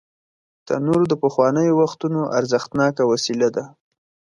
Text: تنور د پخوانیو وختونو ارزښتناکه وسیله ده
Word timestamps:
تنور 0.67 1.01
د 1.07 1.13
پخوانیو 1.23 1.77
وختونو 1.81 2.21
ارزښتناکه 2.37 3.03
وسیله 3.11 3.47
ده 3.55 3.63